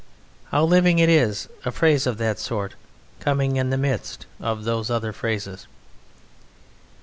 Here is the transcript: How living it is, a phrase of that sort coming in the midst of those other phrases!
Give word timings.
How 0.45 0.63
living 0.63 0.97
it 0.97 1.09
is, 1.09 1.47
a 1.63 1.71
phrase 1.71 2.07
of 2.07 2.17
that 2.17 2.39
sort 2.39 2.73
coming 3.19 3.57
in 3.57 3.69
the 3.69 3.77
midst 3.77 4.25
of 4.39 4.63
those 4.63 4.89
other 4.89 5.13
phrases! 5.13 5.67